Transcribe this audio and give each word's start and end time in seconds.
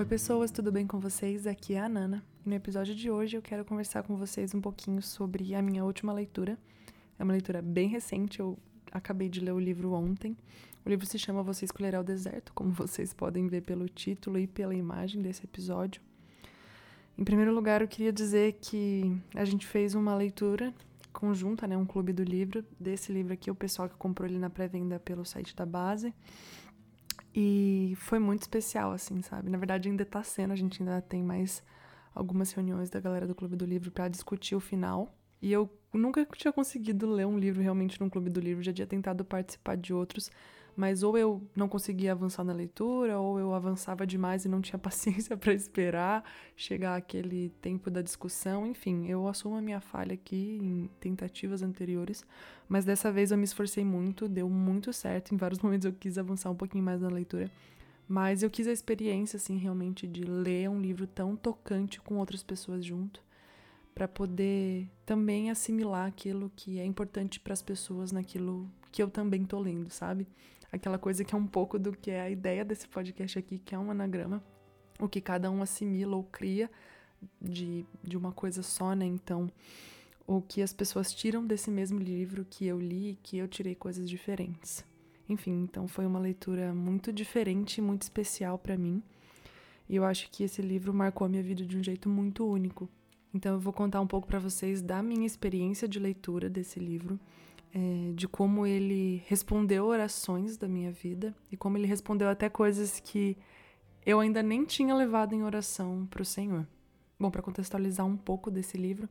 Oi, 0.00 0.06
pessoas, 0.06 0.50
tudo 0.50 0.72
bem 0.72 0.86
com 0.86 0.98
vocês? 0.98 1.46
Aqui 1.46 1.74
é 1.74 1.80
a 1.80 1.86
Nana. 1.86 2.24
No 2.42 2.54
episódio 2.54 2.94
de 2.94 3.10
hoje 3.10 3.36
eu 3.36 3.42
quero 3.42 3.66
conversar 3.66 4.02
com 4.02 4.16
vocês 4.16 4.54
um 4.54 4.60
pouquinho 4.60 5.02
sobre 5.02 5.54
a 5.54 5.60
minha 5.60 5.84
última 5.84 6.10
leitura. 6.10 6.56
É 7.18 7.22
uma 7.22 7.34
leitura 7.34 7.60
bem 7.60 7.86
recente, 7.86 8.40
eu 8.40 8.56
acabei 8.90 9.28
de 9.28 9.40
ler 9.40 9.52
o 9.52 9.58
livro 9.58 9.92
ontem. 9.92 10.34
O 10.86 10.88
livro 10.88 11.04
se 11.04 11.18
chama 11.18 11.42
Você 11.42 11.66
Escolherá 11.66 12.00
o 12.00 12.02
Deserto, 12.02 12.50
como 12.54 12.72
vocês 12.72 13.12
podem 13.12 13.46
ver 13.46 13.60
pelo 13.60 13.90
título 13.90 14.38
e 14.38 14.46
pela 14.46 14.74
imagem 14.74 15.20
desse 15.20 15.44
episódio. 15.44 16.00
Em 17.18 17.22
primeiro 17.22 17.54
lugar, 17.54 17.82
eu 17.82 17.88
queria 17.88 18.10
dizer 18.10 18.54
que 18.54 19.14
a 19.34 19.44
gente 19.44 19.66
fez 19.66 19.94
uma 19.94 20.14
leitura 20.14 20.72
conjunta, 21.12 21.66
né, 21.66 21.76
um 21.76 21.84
clube 21.84 22.14
do 22.14 22.22
livro, 22.22 22.64
desse 22.78 23.12
livro 23.12 23.34
aqui, 23.34 23.50
o 23.50 23.54
pessoal 23.54 23.86
que 23.86 23.96
comprou 23.96 24.26
ele 24.26 24.38
na 24.38 24.48
pré-venda 24.48 24.98
pelo 24.98 25.26
site 25.26 25.54
da 25.54 25.66
base. 25.66 26.14
E 27.34 27.94
foi 27.96 28.18
muito 28.18 28.42
especial, 28.42 28.92
assim, 28.92 29.22
sabe? 29.22 29.48
Na 29.50 29.58
verdade, 29.58 29.88
ainda 29.88 30.04
tá 30.04 30.22
sendo, 30.22 30.52
a 30.52 30.56
gente 30.56 30.82
ainda 30.82 31.00
tem 31.00 31.22
mais 31.22 31.62
algumas 32.14 32.52
reuniões 32.52 32.90
da 32.90 32.98
galera 33.00 33.26
do 33.26 33.34
Clube 33.34 33.56
do 33.56 33.64
Livro 33.64 33.90
para 33.90 34.08
discutir 34.08 34.54
o 34.54 34.60
final. 34.60 35.14
E 35.40 35.52
eu 35.52 35.70
nunca 35.92 36.26
tinha 36.36 36.52
conseguido 36.52 37.08
ler 37.08 37.26
um 37.26 37.38
livro 37.38 37.62
realmente 37.62 38.00
num 38.00 38.10
Clube 38.10 38.30
do 38.30 38.40
Livro, 38.40 38.62
já 38.62 38.72
tinha 38.72 38.86
tentado 38.86 39.24
participar 39.24 39.76
de 39.76 39.94
outros, 39.94 40.30
mas 40.80 41.02
ou 41.02 41.18
eu 41.18 41.42
não 41.54 41.68
conseguia 41.68 42.12
avançar 42.12 42.42
na 42.42 42.54
leitura, 42.54 43.18
ou 43.18 43.38
eu 43.38 43.52
avançava 43.52 44.06
demais 44.06 44.46
e 44.46 44.48
não 44.48 44.62
tinha 44.62 44.78
paciência 44.80 45.36
para 45.36 45.52
esperar 45.52 46.24
chegar 46.56 46.96
aquele 46.96 47.50
tempo 47.60 47.90
da 47.90 48.00
discussão. 48.00 48.66
Enfim, 48.66 49.06
eu 49.06 49.28
assumo 49.28 49.56
a 49.56 49.60
minha 49.60 49.82
falha 49.82 50.14
aqui 50.14 50.58
em 50.62 50.88
tentativas 50.98 51.60
anteriores, 51.60 52.24
mas 52.66 52.86
dessa 52.86 53.12
vez 53.12 53.30
eu 53.30 53.36
me 53.36 53.44
esforcei 53.44 53.84
muito, 53.84 54.26
deu 54.26 54.48
muito 54.48 54.90
certo. 54.90 55.34
Em 55.34 55.36
vários 55.36 55.60
momentos 55.60 55.84
eu 55.84 55.92
quis 55.92 56.16
avançar 56.16 56.50
um 56.50 56.56
pouquinho 56.56 56.82
mais 56.82 57.02
na 57.02 57.10
leitura. 57.10 57.50
Mas 58.08 58.42
eu 58.42 58.48
quis 58.48 58.66
a 58.66 58.72
experiência, 58.72 59.36
assim, 59.36 59.58
realmente 59.58 60.06
de 60.06 60.24
ler 60.24 60.70
um 60.70 60.80
livro 60.80 61.06
tão 61.06 61.36
tocante 61.36 62.00
com 62.00 62.16
outras 62.16 62.42
pessoas 62.42 62.82
junto, 62.86 63.22
para 63.94 64.08
poder 64.08 64.88
também 65.04 65.50
assimilar 65.50 66.06
aquilo 66.06 66.50
que 66.56 66.78
é 66.80 66.86
importante 66.86 67.38
para 67.38 67.52
as 67.52 67.60
pessoas 67.60 68.12
naquilo 68.12 68.66
que 68.90 69.02
eu 69.02 69.10
também 69.10 69.44
tô 69.44 69.60
lendo, 69.60 69.90
sabe? 69.90 70.26
Aquela 70.72 70.98
coisa 70.98 71.24
que 71.24 71.34
é 71.34 71.38
um 71.38 71.46
pouco 71.46 71.78
do 71.78 71.92
que 71.92 72.10
é 72.10 72.20
a 72.20 72.30
ideia 72.30 72.64
desse 72.64 72.88
podcast 72.88 73.38
aqui, 73.38 73.58
que 73.58 73.74
é 73.74 73.78
um 73.78 73.90
anagrama, 73.90 74.42
o 74.98 75.08
que 75.08 75.20
cada 75.20 75.50
um 75.50 75.62
assimila 75.62 76.16
ou 76.16 76.24
cria 76.24 76.70
de, 77.40 77.84
de 78.02 78.16
uma 78.16 78.32
coisa 78.32 78.62
só, 78.62 78.94
né? 78.94 79.04
Então, 79.04 79.50
o 80.26 80.40
que 80.40 80.62
as 80.62 80.72
pessoas 80.72 81.12
tiram 81.12 81.44
desse 81.44 81.70
mesmo 81.70 81.98
livro 81.98 82.46
que 82.48 82.66
eu 82.66 82.78
li, 82.78 83.18
que 83.22 83.36
eu 83.36 83.48
tirei 83.48 83.74
coisas 83.74 84.08
diferentes. 84.08 84.84
Enfim, 85.28 85.62
então 85.62 85.86
foi 85.86 86.06
uma 86.06 86.18
leitura 86.18 86.74
muito 86.74 87.12
diferente 87.12 87.80
muito 87.80 88.02
especial 88.02 88.58
para 88.58 88.76
mim. 88.76 89.02
E 89.88 89.96
eu 89.96 90.04
acho 90.04 90.30
que 90.30 90.44
esse 90.44 90.62
livro 90.62 90.94
marcou 90.94 91.24
a 91.24 91.28
minha 91.28 91.42
vida 91.42 91.64
de 91.64 91.76
um 91.76 91.82
jeito 91.82 92.08
muito 92.08 92.44
único. 92.46 92.88
Então 93.34 93.54
eu 93.54 93.60
vou 93.60 93.72
contar 93.72 94.00
um 94.00 94.06
pouco 94.06 94.26
para 94.26 94.38
vocês 94.38 94.82
da 94.82 95.02
minha 95.02 95.26
experiência 95.26 95.88
de 95.88 95.98
leitura 95.98 96.48
desse 96.48 96.78
livro 96.78 97.18
é, 97.74 98.12
de 98.14 98.26
como 98.26 98.66
ele 98.66 99.22
respondeu 99.26 99.86
orações 99.86 100.56
da 100.56 100.68
minha 100.68 100.90
vida 100.90 101.34
e 101.50 101.56
como 101.56 101.76
ele 101.76 101.86
respondeu 101.86 102.28
até 102.28 102.48
coisas 102.48 103.00
que 103.00 103.36
eu 104.04 104.20
ainda 104.20 104.42
nem 104.42 104.64
tinha 104.64 104.94
levado 104.94 105.34
em 105.34 105.42
oração 105.42 106.06
para 106.06 106.22
o 106.22 106.24
Senhor. 106.24 106.66
Bom, 107.18 107.30
para 107.30 107.42
contextualizar 107.42 108.06
um 108.06 108.16
pouco 108.16 108.50
desse 108.50 108.76
livro, 108.76 109.08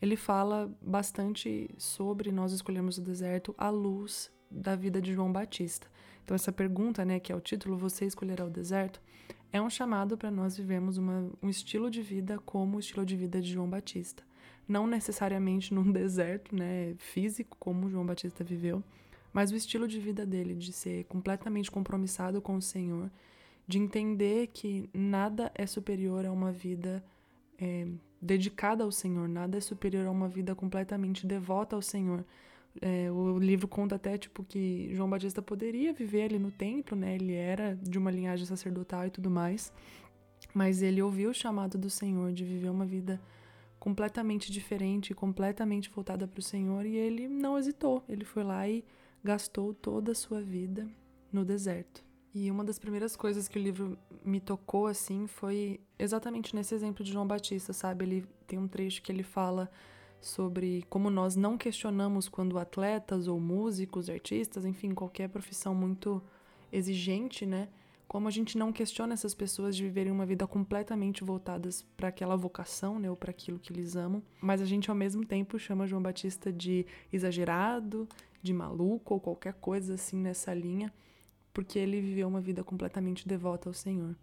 ele 0.00 0.16
fala 0.16 0.70
bastante 0.80 1.70
sobre 1.78 2.30
nós 2.30 2.52
escolhermos 2.52 2.98
o 2.98 3.02
deserto 3.02 3.54
à 3.58 3.70
luz 3.70 4.30
da 4.50 4.76
vida 4.76 5.00
de 5.00 5.12
João 5.12 5.32
Batista. 5.32 5.86
Então 6.22 6.34
essa 6.34 6.52
pergunta, 6.52 7.04
né, 7.04 7.18
que 7.18 7.32
é 7.32 7.34
o 7.34 7.40
título 7.40 7.76
Você 7.78 8.04
escolherá 8.04 8.44
o 8.44 8.50
deserto, 8.50 9.00
é 9.50 9.60
um 9.60 9.70
chamado 9.70 10.16
para 10.16 10.30
nós 10.30 10.56
vivermos 10.56 10.98
uma, 10.98 11.30
um 11.42 11.48
estilo 11.48 11.90
de 11.90 12.02
vida 12.02 12.38
como 12.38 12.76
o 12.76 12.80
estilo 12.80 13.04
de 13.04 13.16
vida 13.16 13.40
de 13.40 13.50
João 13.50 13.68
Batista 13.68 14.22
não 14.68 14.86
necessariamente 14.86 15.72
num 15.72 15.90
deserto, 15.90 16.54
né, 16.54 16.94
físico, 16.98 17.56
como 17.58 17.88
João 17.88 18.06
Batista 18.06 18.44
viveu, 18.44 18.84
mas 19.32 19.50
o 19.50 19.56
estilo 19.56 19.88
de 19.88 19.98
vida 19.98 20.26
dele, 20.26 20.54
de 20.54 20.72
ser 20.72 21.04
completamente 21.04 21.70
compromissado 21.70 22.40
com 22.40 22.56
o 22.56 22.62
Senhor, 22.62 23.10
de 23.66 23.78
entender 23.78 24.48
que 24.48 24.88
nada 24.94 25.50
é 25.54 25.66
superior 25.66 26.24
a 26.24 26.32
uma 26.32 26.50
vida 26.50 27.04
é, 27.58 27.86
dedicada 28.20 28.84
ao 28.84 28.90
Senhor, 28.90 29.28
nada 29.28 29.58
é 29.58 29.60
superior 29.60 30.06
a 30.06 30.10
uma 30.10 30.28
vida 30.28 30.54
completamente 30.54 31.26
devota 31.26 31.76
ao 31.76 31.82
Senhor. 31.82 32.24
É, 32.80 33.10
o 33.10 33.38
livro 33.38 33.66
conta 33.66 33.96
até 33.96 34.16
tipo 34.16 34.44
que 34.44 34.88
João 34.94 35.10
Batista 35.10 35.42
poderia 35.42 35.92
viver 35.92 36.22
ali 36.22 36.38
no 36.38 36.50
templo, 36.50 36.96
né? 36.96 37.14
Ele 37.14 37.34
era 37.34 37.76
de 37.76 37.98
uma 37.98 38.10
linhagem 38.10 38.46
sacerdotal 38.46 39.06
e 39.06 39.10
tudo 39.10 39.30
mais, 39.30 39.72
mas 40.54 40.80
ele 40.80 41.02
ouviu 41.02 41.30
o 41.30 41.34
chamado 41.34 41.76
do 41.76 41.90
Senhor 41.90 42.32
de 42.32 42.44
viver 42.44 42.70
uma 42.70 42.86
vida 42.86 43.20
completamente 43.88 44.52
diferente, 44.52 45.14
completamente 45.14 45.88
voltada 45.88 46.28
para 46.28 46.40
o 46.40 46.42
Senhor, 46.42 46.84
e 46.84 46.94
ele 46.94 47.26
não 47.26 47.56
hesitou. 47.56 48.04
Ele 48.06 48.22
foi 48.22 48.44
lá 48.44 48.68
e 48.68 48.84
gastou 49.24 49.72
toda 49.72 50.12
a 50.12 50.14
sua 50.14 50.42
vida 50.42 50.86
no 51.32 51.42
deserto. 51.42 52.04
E 52.34 52.50
uma 52.50 52.62
das 52.62 52.78
primeiras 52.78 53.16
coisas 53.16 53.48
que 53.48 53.58
o 53.58 53.62
livro 53.62 53.98
me 54.22 54.40
tocou 54.40 54.86
assim 54.86 55.26
foi 55.26 55.80
exatamente 55.98 56.54
nesse 56.54 56.74
exemplo 56.74 57.02
de 57.02 57.12
João 57.12 57.26
Batista, 57.26 57.72
sabe? 57.72 58.04
Ele 58.04 58.26
tem 58.46 58.58
um 58.58 58.68
trecho 58.68 59.00
que 59.00 59.10
ele 59.10 59.22
fala 59.22 59.70
sobre 60.20 60.84
como 60.90 61.08
nós 61.08 61.34
não 61.34 61.56
questionamos 61.56 62.28
quando 62.28 62.58
atletas 62.58 63.26
ou 63.26 63.40
músicos, 63.40 64.10
artistas, 64.10 64.66
enfim, 64.66 64.92
qualquer 64.92 65.30
profissão 65.30 65.74
muito 65.74 66.22
exigente, 66.70 67.46
né? 67.46 67.70
Como 68.08 68.26
a 68.26 68.30
gente 68.30 68.56
não 68.56 68.72
questiona 68.72 69.12
essas 69.12 69.34
pessoas 69.34 69.76
de 69.76 69.82
viverem 69.82 70.10
uma 70.10 70.24
vida 70.24 70.46
completamente 70.46 71.22
voltadas 71.22 71.82
para 71.94 72.08
aquela 72.08 72.36
vocação, 72.36 72.98
né, 72.98 73.10
ou 73.10 73.14
para 73.14 73.30
aquilo 73.30 73.58
que 73.58 73.70
eles 73.70 73.96
amam, 73.96 74.22
mas 74.40 74.62
a 74.62 74.64
gente 74.64 74.88
ao 74.88 74.96
mesmo 74.96 75.26
tempo 75.26 75.58
chama 75.58 75.86
João 75.86 76.00
Batista 76.00 76.50
de 76.50 76.86
exagerado, 77.12 78.08
de 78.42 78.54
maluco 78.54 79.12
ou 79.12 79.20
qualquer 79.20 79.52
coisa 79.54 79.94
assim 79.94 80.16
nessa 80.16 80.54
linha, 80.54 80.90
porque 81.52 81.78
ele 81.78 82.00
viveu 82.00 82.26
uma 82.26 82.40
vida 82.40 82.64
completamente 82.64 83.28
devota 83.28 83.68
ao 83.68 83.74
Senhor. 83.74 84.16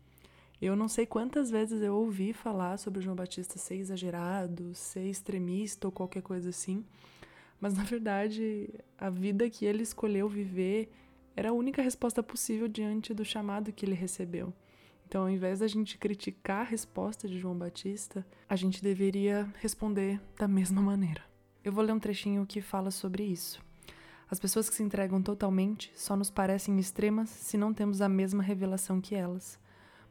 Eu 0.59 0.75
não 0.75 0.87
sei 0.87 1.05
quantas 1.05 1.51
vezes 1.51 1.81
eu 1.81 1.95
ouvi 1.95 2.33
falar 2.33 2.79
sobre 2.79 3.01
João 3.01 3.15
Batista 3.15 3.59
ser 3.59 3.75
exagerado, 3.75 4.73
ser 4.73 5.07
extremista 5.07 5.87
ou 5.87 5.91
qualquer 5.91 6.23
coisa 6.23 6.49
assim, 6.49 6.83
mas 7.61 7.75
na 7.75 7.83
verdade 7.83 8.69
a 8.97 9.11
vida 9.11 9.47
que 9.47 9.63
ele 9.63 9.83
escolheu 9.83 10.27
viver 10.27 10.89
era 11.35 11.49
a 11.49 11.53
única 11.53 11.81
resposta 11.81 12.23
possível 12.23 12.67
diante 12.67 13.13
do 13.13 13.25
chamado 13.25 13.71
que 13.73 13.85
ele 13.85 13.95
recebeu. 13.95 14.53
Então, 15.07 15.23
ao 15.23 15.29
invés 15.29 15.59
da 15.59 15.67
gente 15.67 15.97
criticar 15.97 16.61
a 16.61 16.69
resposta 16.69 17.27
de 17.27 17.37
João 17.37 17.57
Batista, 17.57 18.25
a 18.49 18.55
gente 18.55 18.81
deveria 18.81 19.47
responder 19.59 20.19
da 20.37 20.47
mesma 20.47 20.81
maneira. 20.81 21.21
Eu 21.63 21.71
vou 21.71 21.83
ler 21.83 21.93
um 21.93 21.99
trechinho 21.99 22.45
que 22.45 22.61
fala 22.61 22.89
sobre 22.89 23.23
isso. 23.23 23.63
As 24.29 24.39
pessoas 24.39 24.69
que 24.69 24.75
se 24.75 24.83
entregam 24.83 25.21
totalmente 25.21 25.91
só 25.95 26.15
nos 26.15 26.31
parecem 26.31 26.79
extremas 26.79 27.29
se 27.29 27.57
não 27.57 27.73
temos 27.73 28.01
a 28.01 28.09
mesma 28.09 28.41
revelação 28.41 28.99
que 28.99 29.13
elas. 29.13 29.59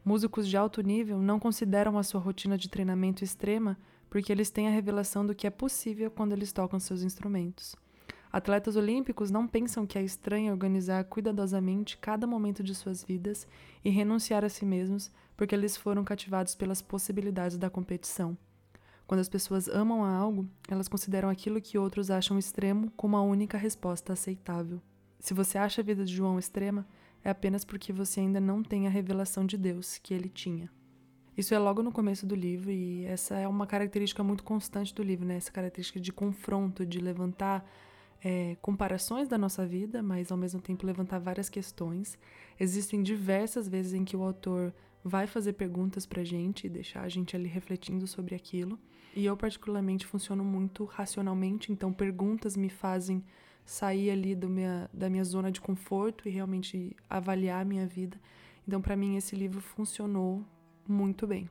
Músicos 0.03 0.47
de 0.47 0.55
alto 0.55 0.81
nível 0.81 1.19
não 1.19 1.39
consideram 1.39 1.97
a 1.97 2.03
sua 2.03 2.21
rotina 2.21 2.57
de 2.57 2.69
treinamento 2.69 3.23
extrema 3.23 3.77
porque 4.09 4.31
eles 4.31 4.49
têm 4.49 4.67
a 4.67 4.71
revelação 4.71 5.25
do 5.25 5.35
que 5.35 5.47
é 5.47 5.49
possível 5.49 6.09
quando 6.09 6.31
eles 6.31 6.53
tocam 6.53 6.79
seus 6.79 7.03
instrumentos. 7.03 7.75
Atletas 8.35 8.75
olímpicos 8.75 9.31
não 9.31 9.47
pensam 9.47 9.87
que 9.87 9.97
é 9.97 10.03
estranho 10.03 10.51
organizar 10.51 11.05
cuidadosamente 11.05 11.97
cada 11.97 12.27
momento 12.27 12.61
de 12.61 12.75
suas 12.75 13.01
vidas 13.01 13.47
e 13.81 13.89
renunciar 13.89 14.43
a 14.43 14.49
si 14.49 14.65
mesmos 14.65 15.09
porque 15.37 15.55
eles 15.55 15.77
foram 15.77 16.03
cativados 16.03 16.53
pelas 16.53 16.81
possibilidades 16.81 17.57
da 17.57 17.69
competição. 17.69 18.37
Quando 19.07 19.21
as 19.21 19.29
pessoas 19.29 19.69
amam 19.69 20.03
a 20.03 20.13
algo, 20.13 20.45
elas 20.67 20.89
consideram 20.89 21.29
aquilo 21.29 21.61
que 21.61 21.77
outros 21.77 22.11
acham 22.11 22.37
extremo 22.37 22.91
como 22.97 23.15
a 23.15 23.21
única 23.21 23.57
resposta 23.57 24.11
aceitável. 24.11 24.81
Se 25.17 25.33
você 25.33 25.57
acha 25.57 25.79
a 25.79 25.85
vida 25.85 26.03
de 26.03 26.13
João 26.13 26.37
extrema, 26.37 26.85
é 27.23 27.29
apenas 27.29 27.63
porque 27.63 27.93
você 27.93 28.19
ainda 28.19 28.41
não 28.41 28.61
tem 28.61 28.85
a 28.85 28.89
revelação 28.89 29.45
de 29.45 29.57
Deus 29.57 29.97
que 29.97 30.13
ele 30.13 30.27
tinha. 30.27 30.69
Isso 31.37 31.53
é 31.53 31.57
logo 31.57 31.81
no 31.81 31.89
começo 31.89 32.25
do 32.25 32.35
livro 32.35 32.69
e 32.69 33.05
essa 33.05 33.39
é 33.39 33.47
uma 33.47 33.65
característica 33.65 34.21
muito 34.21 34.43
constante 34.43 34.93
do 34.93 35.01
livro, 35.01 35.25
né? 35.25 35.37
Essa 35.37 35.53
característica 35.53 36.01
de 36.01 36.11
confronto, 36.11 36.85
de 36.85 36.99
levantar 36.99 37.65
é, 38.27 38.57
comparações 38.59 39.27
da 39.27 39.37
nossa 39.37 39.67
vida, 39.67 40.01
mas 40.01 40.31
ao 40.31 40.37
mesmo 40.37 40.59
tempo 40.59 40.83
levantar 40.83 41.19
várias 41.19 41.47
questões. 41.47 42.17
Existem 42.59 43.03
diversas 43.03 43.67
vezes 43.69 43.93
em 43.93 44.03
que 44.03 44.17
o 44.17 44.23
autor 44.23 44.73
vai 45.03 45.27
fazer 45.27 45.53
perguntas 45.53 46.07
pra 46.07 46.23
gente 46.23 46.65
e 46.65 46.69
deixar 46.69 47.03
a 47.03 47.07
gente 47.07 47.35
ali 47.35 47.47
refletindo 47.47 48.07
sobre 48.07 48.33
aquilo. 48.33 48.79
E 49.15 49.23
eu, 49.23 49.37
particularmente, 49.37 50.07
funciono 50.07 50.43
muito 50.43 50.85
racionalmente, 50.85 51.71
então 51.71 51.93
perguntas 51.93 52.57
me 52.57 52.67
fazem 52.67 53.23
sair 53.63 54.09
ali 54.09 54.33
do 54.33 54.49
minha, 54.49 54.89
da 54.91 55.07
minha 55.07 55.23
zona 55.23 55.51
de 55.51 55.61
conforto 55.61 56.27
e 56.27 56.31
realmente 56.31 56.95
avaliar 57.07 57.61
a 57.61 57.65
minha 57.65 57.85
vida. 57.85 58.19
Então, 58.67 58.81
para 58.81 58.95
mim, 58.95 59.17
esse 59.17 59.35
livro 59.35 59.61
funcionou 59.61 60.43
muito 60.87 61.27
bem. 61.27 61.47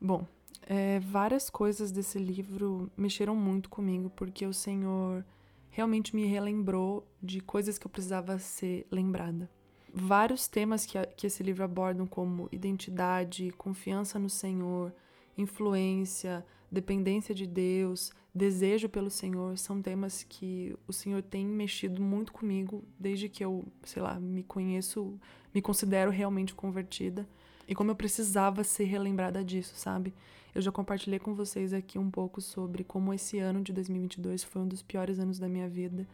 Bom, 0.00 0.24
é, 0.68 1.00
várias 1.00 1.50
coisas 1.50 1.90
desse 1.90 2.20
livro 2.20 2.88
mexeram 2.96 3.34
muito 3.34 3.68
comigo, 3.68 4.08
porque 4.10 4.46
o 4.46 4.52
Senhor 4.52 5.24
realmente 5.72 6.14
me 6.14 6.26
relembrou 6.26 7.04
de 7.20 7.40
coisas 7.40 7.78
que 7.78 7.86
eu 7.86 7.90
precisava 7.90 8.38
ser 8.38 8.86
lembrada. 8.90 9.50
vários 9.92 10.46
temas 10.46 10.86
que, 10.86 10.96
a, 10.96 11.04
que 11.04 11.26
esse 11.26 11.42
livro 11.42 11.64
aborda, 11.64 12.06
como 12.06 12.48
identidade, 12.52 13.50
confiança 13.58 14.18
no 14.18 14.30
Senhor, 14.30 14.94
influência, 15.36 16.46
dependência 16.70 17.34
de 17.34 17.46
Deus, 17.46 18.12
desejo 18.34 18.88
pelo 18.88 19.10
Senhor, 19.10 19.58
são 19.58 19.82
temas 19.82 20.22
que 20.22 20.74
o 20.86 20.92
Senhor 20.92 21.22
tem 21.22 21.46
mexido 21.46 22.00
muito 22.00 22.32
comigo 22.32 22.84
desde 22.98 23.28
que 23.28 23.44
eu, 23.44 23.64
sei 23.84 24.02
lá, 24.02 24.18
me 24.18 24.42
conheço, 24.42 25.18
me 25.54 25.60
considero 25.60 26.10
realmente 26.10 26.54
convertida. 26.54 27.28
E 27.72 27.74
como 27.74 27.90
eu 27.90 27.96
precisava 27.96 28.62
ser 28.62 28.84
relembrada 28.84 29.42
disso, 29.42 29.72
sabe? 29.76 30.12
Eu 30.54 30.60
já 30.60 30.70
compartilhei 30.70 31.18
com 31.18 31.34
vocês 31.34 31.72
aqui 31.72 31.98
um 31.98 32.10
pouco 32.10 32.38
sobre 32.38 32.84
como 32.84 33.14
esse 33.14 33.38
ano 33.38 33.62
de 33.62 33.72
2022 33.72 34.44
foi 34.44 34.60
um 34.60 34.68
dos 34.68 34.82
piores 34.82 35.18
anos 35.18 35.38
da 35.38 35.48
minha 35.48 35.66
vida, 35.70 36.06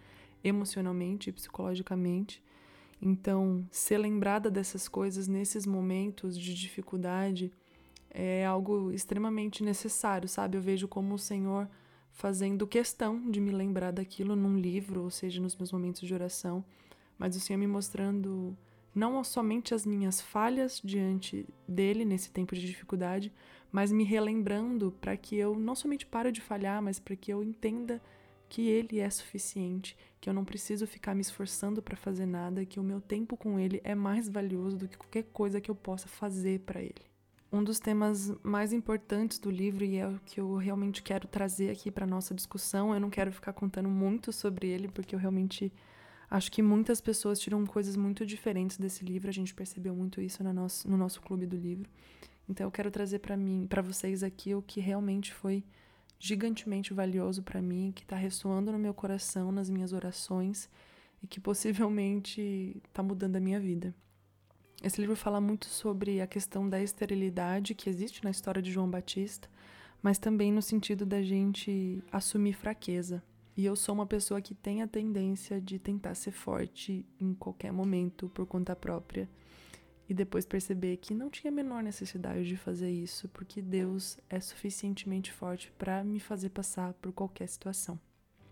emocionalmente 0.45 1.31
e 1.31 1.33
psicologicamente. 1.33 2.41
Então, 3.03 3.67
ser 3.73 3.99
lembrada 3.99 4.49
dessas 4.49 4.87
coisas 4.87 5.27
nesses 5.27 5.67
momentos 5.67 6.39
de 6.39 6.55
dificuldade 6.55 7.51
é 8.09 8.47
algo 8.47 8.93
extremamente 8.93 9.65
necessário, 9.65 10.29
sabe? 10.29 10.57
Eu 10.57 10.63
vejo 10.63 10.87
como 10.87 11.15
o 11.15 11.19
Senhor 11.19 11.69
fazendo 12.13 12.69
questão 12.69 13.29
de 13.29 13.41
me 13.41 13.51
lembrar 13.51 13.91
daquilo 13.91 14.37
num 14.37 14.57
livro, 14.57 15.03
ou 15.03 15.11
seja, 15.11 15.41
nos 15.41 15.57
meus 15.57 15.73
momentos 15.73 16.07
de 16.07 16.15
oração, 16.15 16.65
mas 17.19 17.35
o 17.35 17.41
Senhor 17.41 17.59
me 17.59 17.67
mostrando 17.67 18.57
não 18.95 19.23
somente 19.23 19.75
as 19.75 19.87
minhas 19.87 20.21
falhas 20.21 20.81
diante 20.83 21.47
dele 21.67 22.05
nesse 22.05 22.31
tempo 22.31 22.55
de 22.55 22.67
dificuldade, 22.67 23.33
mas 23.71 23.93
me 23.93 24.05
relembrando 24.05 24.93
para 25.01 25.17
que 25.17 25.37
eu 25.37 25.59
não 25.59 25.75
somente 25.75 26.07
pare 26.07 26.33
de 26.33 26.41
falhar, 26.41 26.83
mas 26.83 26.99
para 26.99 27.17
que 27.17 27.33
eu 27.33 27.43
entenda 27.43 28.01
que 28.49 28.67
ele 28.67 28.99
é 28.99 29.11
suficiente, 29.11 29.97
que 30.21 30.29
eu 30.29 30.35
não 30.35 30.45
preciso 30.45 30.87
ficar 30.87 31.15
me 31.15 31.21
esforçando 31.21 31.83
para 31.83 31.97
fazer 31.97 32.27
nada, 32.27 32.65
que 32.65 32.81
o 32.81 32.83
meu 32.83 33.01
tempo 33.01 33.37
com 33.37 33.59
ele 33.59 33.81
é 33.85 33.95
mais 33.95 34.29
valioso 34.29 34.77
do 34.79 34.89
que 34.89 34.97
qualquer 34.97 35.25
coisa 35.25 35.61
que 35.61 35.71
eu 35.71 35.75
possa 35.75 36.09
fazer 36.09 36.61
para 36.61 36.81
ele. 36.81 37.07
Um 37.53 37.65
dos 37.65 37.79
temas 37.79 38.35
mais 38.43 38.73
importantes 38.73 39.39
do 39.39 39.51
livro 39.51 39.85
e 39.85 39.97
é 39.97 40.07
o 40.07 40.21
que 40.25 40.41
eu 40.41 40.57
realmente 40.57 41.03
quero 41.03 41.27
trazer 41.27 41.71
aqui 41.71 41.91
para 41.91 42.07
nossa 42.07 42.35
discussão, 42.35 42.93
eu 42.93 43.01
não 43.01 43.11
quero 43.11 43.33
ficar 43.33 43.53
contando 43.53 43.89
muito 43.89 44.33
sobre 44.33 44.69
ele 44.69 44.89
porque 44.89 45.15
eu 45.15 45.19
realmente 45.19 45.73
acho 46.31 46.51
que 46.53 46.63
muitas 46.63 47.01
pessoas 47.01 47.39
tiram 47.39 47.65
coisas 47.67 47.97
muito 47.97 48.25
diferentes 48.27 48.77
desse 48.77 49.05
livro, 49.05 49.29
a 49.29 49.33
gente 49.33 49.55
percebeu 49.55 49.95
muito 49.95 50.21
isso 50.21 50.43
no 50.45 50.53
nosso, 50.53 50.89
no 50.89 50.97
nosso 50.97 51.21
clube 51.21 51.47
do 51.47 51.57
livro. 51.57 51.89
Então 52.49 52.67
eu 52.67 52.71
quero 52.71 52.91
trazer 52.91 53.19
para 53.19 53.37
mim, 53.37 53.67
para 53.69 53.83
vocês 53.83 54.23
aqui 54.23 54.55
o 54.55 54.63
que 54.63 54.81
realmente 54.81 55.33
foi 55.33 55.65
gigantemente 56.19 56.93
valioso 56.93 57.43
para 57.43 57.63
mim, 57.63 57.93
que 57.95 58.03
está 58.03 58.17
ressoando 58.17 58.73
no 58.73 58.79
meu 58.79 58.93
coração, 58.93 59.53
nas 59.53 59.71
minhas 59.71 59.93
orações 59.93 60.69
e 61.23 61.27
que 61.27 61.41
possivelmente 61.41 62.81
está 62.87 63.03
mudando 63.03 63.37
a 63.37 63.41
minha 63.41 63.61
vida. 63.61 63.95
Esse 64.83 65.01
livro 65.01 65.17
fala 65.17 65.41
muito 65.41 65.67
sobre 65.67 66.21
a 66.21 66.27
questão 66.27 66.69
da 66.69 66.81
esterilidade 66.81 67.75
que 67.75 67.91
existe 67.91 68.23
na 68.23 68.31
história 68.31 68.63
de 68.63 68.71
João 68.71 68.89
Batista, 68.89 69.49
mas 70.01 70.19
também 70.19 70.53
no 70.53 70.63
sentido 70.63 71.05
da 71.05 71.21
gente 71.21 72.03
assumir 72.13 72.53
fraqueza. 72.53 73.23
E 73.59 73.65
eu 73.65 73.75
sou 73.75 73.93
uma 73.93 74.07
pessoa 74.07 74.41
que 74.41 74.55
tem 74.55 74.83
a 74.83 74.87
tendência 74.87 75.61
de 75.61 75.81
tentar 75.81 76.15
ser 76.15 76.31
forte 76.31 77.05
em 77.19 77.35
qualquer 77.35 77.73
momento 77.73 78.29
por 78.29 78.47
conta 78.47 78.77
própria 78.77 79.29
e 80.09 80.15
depois 80.15 80.47
perceber 80.47 80.99
que 80.99 81.13
não 81.13 81.29
tinha 81.29 81.51
a 81.51 81.55
menor 81.55 81.83
necessidade 81.83 82.47
de 82.47 82.57
fazer 82.57 82.89
isso, 82.89 83.29
porque 83.31 83.61
Deus 83.61 84.17
é 84.31 84.39
suficientemente 84.39 85.33
forte 85.33 85.73
para 85.77 86.05
me 86.05 86.21
fazer 86.21 86.51
passar 86.51 86.93
por 86.95 87.11
qualquer 87.13 87.49
situação. 87.49 87.99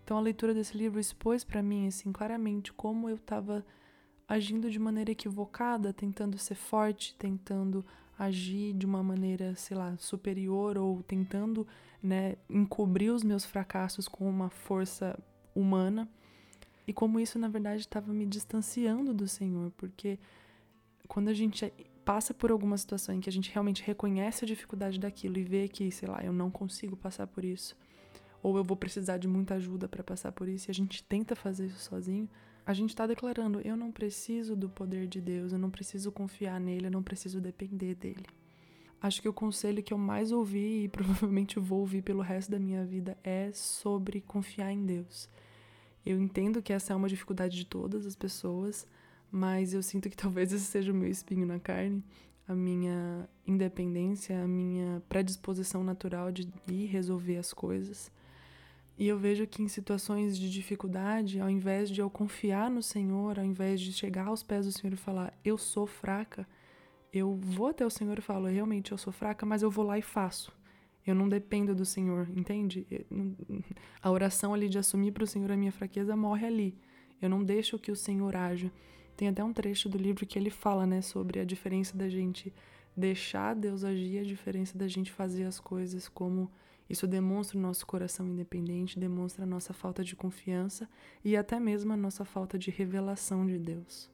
Então 0.03 0.17
a 0.17 0.21
leitura 0.21 0.53
desse 0.53 0.77
livro 0.77 0.99
expôs 0.99 1.41
para 1.41 1.63
mim 1.63 1.87
assim 1.87 2.11
claramente 2.11 2.73
como 2.73 3.09
eu 3.09 3.15
estava 3.15 3.65
agindo 4.27 4.69
de 4.69 4.77
maneira 4.77 5.11
equivocada, 5.11 5.93
tentando 5.93 6.37
ser 6.37 6.55
forte, 6.55 7.15
tentando 7.15 7.85
agir 8.17 8.73
de 8.73 8.85
uma 8.85 9.03
maneira, 9.03 9.55
sei 9.55 9.77
lá, 9.77 9.95
superior 9.97 10.77
ou 10.77 11.03
tentando, 11.03 11.67
né, 12.01 12.35
encobrir 12.49 13.11
os 13.11 13.23
meus 13.23 13.45
fracassos 13.45 14.07
com 14.07 14.27
uma 14.27 14.49
força 14.49 15.17
humana. 15.53 16.09
E 16.87 16.93
como 16.93 17.19
isso 17.19 17.37
na 17.37 17.47
verdade 17.47 17.81
estava 17.81 18.13
me 18.13 18.25
distanciando 18.25 19.13
do 19.13 19.27
Senhor, 19.27 19.71
porque 19.77 20.17
quando 21.07 21.27
a 21.27 21.33
gente 21.33 21.71
passa 22.05 22.33
por 22.33 22.51
alguma 22.51 22.77
situação 22.77 23.13
em 23.13 23.19
que 23.19 23.29
a 23.29 23.33
gente 23.33 23.51
realmente 23.51 23.83
reconhece 23.83 24.45
a 24.45 24.47
dificuldade 24.47 24.97
daquilo 24.97 25.37
e 25.37 25.43
vê 25.43 25.67
que, 25.67 25.91
sei 25.91 26.07
lá, 26.07 26.23
eu 26.23 26.31
não 26.31 26.49
consigo 26.49 26.95
passar 26.95 27.27
por 27.27 27.43
isso, 27.43 27.75
ou 28.41 28.55
eu 28.55 28.63
vou 28.63 28.77
precisar 28.77 29.17
de 29.17 29.27
muita 29.27 29.55
ajuda 29.55 29.89
para 29.89 30.03
passar 30.03 30.31
por 30.31 30.47
isso, 30.47 30.69
e 30.69 30.71
a 30.71 30.73
gente 30.73 31.03
tenta 31.03 31.35
fazer 31.35 31.65
isso 31.65 31.79
sozinho, 31.79 32.29
a 32.67 32.73
gente 32.73 32.89
está 32.89 33.07
declarando: 33.07 33.61
eu 33.61 33.77
não 33.77 33.93
preciso 33.93 34.53
do 34.53 34.69
poder 34.69 35.07
de 35.07 35.21
Deus, 35.21 35.53
eu 35.53 35.57
não 35.57 35.71
preciso 35.71 36.11
confiar 36.11 36.59
nele, 36.59 36.87
eu 36.87 36.91
não 36.91 37.01
preciso 37.01 37.39
depender 37.39 37.95
dele. 37.95 38.25
Acho 39.01 39.21
que 39.21 39.29
o 39.29 39.33
conselho 39.33 39.81
que 39.81 39.93
eu 39.93 39.97
mais 39.97 40.33
ouvi 40.33 40.83
e 40.83 40.89
provavelmente 40.89 41.57
vou 41.59 41.79
ouvir 41.79 42.01
pelo 42.01 42.21
resto 42.21 42.51
da 42.51 42.59
minha 42.59 42.85
vida 42.85 43.17
é 43.23 43.51
sobre 43.53 44.19
confiar 44.19 44.73
em 44.73 44.85
Deus. 44.85 45.29
Eu 46.05 46.19
entendo 46.19 46.61
que 46.61 46.73
essa 46.73 46.91
é 46.91 46.95
uma 46.95 47.07
dificuldade 47.07 47.55
de 47.55 47.65
todas 47.65 48.05
as 48.05 48.17
pessoas, 48.17 48.85
mas 49.31 49.73
eu 49.73 49.81
sinto 49.81 50.09
que 50.09 50.17
talvez 50.17 50.51
esse 50.51 50.65
seja 50.65 50.91
o 50.91 50.95
meu 50.95 51.09
espinho 51.09 51.45
na 51.45 51.59
carne, 51.59 52.03
a 52.45 52.53
minha 52.53 53.29
independência, 53.45 54.43
a 54.43 54.47
minha 54.47 55.01
predisposição 55.07 55.85
natural 55.85 56.33
de 56.33 56.49
ir 56.67 56.87
resolver 56.87 57.37
as 57.37 57.53
coisas. 57.53 58.11
E 58.97 59.07
eu 59.07 59.17
vejo 59.17 59.45
que 59.45 59.61
em 59.61 59.67
situações 59.67 60.37
de 60.37 60.49
dificuldade, 60.49 61.39
ao 61.39 61.49
invés 61.49 61.89
de 61.89 62.01
eu 62.01 62.09
confiar 62.09 62.69
no 62.69 62.81
Senhor, 62.81 63.37
ao 63.37 63.45
invés 63.45 63.79
de 63.79 63.93
chegar 63.93 64.27
aos 64.27 64.41
pés 64.41 64.65
do 64.65 64.71
Senhor 64.71 64.93
e 64.93 64.97
falar, 64.97 65.37
eu 65.45 65.55
sou 65.55 65.85
fraca, 65.85 66.47
eu 67.13 67.35
vou 67.35 67.67
até 67.67 67.85
o 67.85 67.89
Senhor 67.91 68.17
e 68.17 68.21
falo, 68.21 68.47
realmente 68.47 68.91
eu 68.91 68.97
sou 68.97 69.13
fraca, 69.13 69.45
mas 69.45 69.61
eu 69.61 69.69
vou 69.69 69.85
lá 69.85 69.99
e 69.99 70.01
faço. 70.01 70.51
Eu 71.05 71.13
não 71.13 71.29
dependo 71.29 71.75
do 71.75 71.85
Senhor, 71.85 72.27
entende? 72.35 72.87
A 74.01 74.09
oração 74.09 74.53
ali 74.53 74.67
de 74.67 74.79
assumir 74.79 75.11
para 75.11 75.23
o 75.23 75.27
Senhor 75.27 75.51
a 75.51 75.55
minha 75.55 75.71
fraqueza 75.71 76.15
morre 76.17 76.45
ali. 76.45 76.77
Eu 77.21 77.29
não 77.29 77.43
deixo 77.43 77.79
que 77.79 77.91
o 77.91 77.95
Senhor 77.95 78.35
haja. 78.35 78.71
Tem 79.15 79.27
até 79.27 79.43
um 79.43 79.53
trecho 79.53 79.87
do 79.87 79.97
livro 79.97 80.25
que 80.25 80.37
ele 80.37 80.49
fala, 80.49 80.85
né, 80.85 81.01
sobre 81.01 81.39
a 81.39 81.45
diferença 81.45 81.95
da 81.95 82.09
gente 82.09 82.53
deixar 82.95 83.55
Deus 83.55 83.83
agir, 83.83 84.19
a 84.19 84.23
diferença 84.23 84.77
da 84.77 84.87
gente 84.87 85.11
fazer 85.11 85.43
as 85.43 85.59
coisas 85.59 86.09
como 86.09 86.51
isso 86.89 87.07
demonstra 87.07 87.57
o 87.57 87.61
nosso 87.61 87.85
coração 87.85 88.27
independente, 88.27 88.99
demonstra 88.99 89.43
a 89.43 89.47
nossa 89.47 89.73
falta 89.73 90.03
de 90.03 90.15
confiança 90.15 90.89
e 91.23 91.35
até 91.35 91.59
mesmo 91.59 91.93
a 91.93 91.97
nossa 91.97 92.23
falta 92.23 92.57
de 92.57 92.71
revelação 92.71 93.45
de 93.45 93.57
Deus. 93.57 94.09